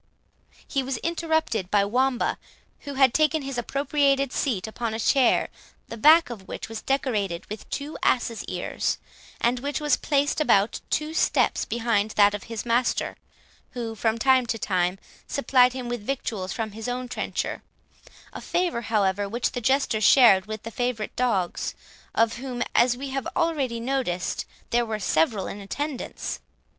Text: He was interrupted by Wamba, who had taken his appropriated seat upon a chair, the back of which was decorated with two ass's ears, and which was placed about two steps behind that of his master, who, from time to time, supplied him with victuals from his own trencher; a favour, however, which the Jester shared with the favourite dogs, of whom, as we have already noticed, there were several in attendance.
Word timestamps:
He 0.67 0.81
was 0.81 0.97
interrupted 1.03 1.69
by 1.69 1.85
Wamba, 1.85 2.39
who 2.79 2.95
had 2.95 3.13
taken 3.13 3.43
his 3.43 3.59
appropriated 3.59 4.33
seat 4.33 4.65
upon 4.65 4.95
a 4.95 4.99
chair, 4.99 5.49
the 5.89 5.95
back 5.95 6.31
of 6.31 6.47
which 6.47 6.67
was 6.67 6.81
decorated 6.81 7.45
with 7.51 7.69
two 7.69 7.99
ass's 8.01 8.43
ears, 8.45 8.97
and 9.39 9.59
which 9.59 9.79
was 9.79 9.97
placed 9.97 10.41
about 10.41 10.81
two 10.89 11.13
steps 11.13 11.65
behind 11.65 12.15
that 12.17 12.33
of 12.33 12.45
his 12.45 12.65
master, 12.65 13.15
who, 13.73 13.93
from 13.93 14.17
time 14.17 14.47
to 14.47 14.57
time, 14.57 14.97
supplied 15.27 15.73
him 15.73 15.87
with 15.87 16.01
victuals 16.01 16.51
from 16.51 16.71
his 16.71 16.87
own 16.87 17.07
trencher; 17.07 17.61
a 18.33 18.41
favour, 18.41 18.81
however, 18.81 19.29
which 19.29 19.51
the 19.51 19.61
Jester 19.61 20.01
shared 20.01 20.47
with 20.47 20.63
the 20.63 20.71
favourite 20.71 21.15
dogs, 21.15 21.75
of 22.15 22.37
whom, 22.37 22.63
as 22.73 22.97
we 22.97 23.09
have 23.09 23.27
already 23.35 23.79
noticed, 23.79 24.45
there 24.71 24.83
were 24.83 24.97
several 24.97 25.45
in 25.45 25.61
attendance. 25.61 26.39